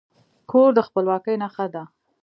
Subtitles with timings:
[0.51, 1.83] کور د خپلواکي نښه ده.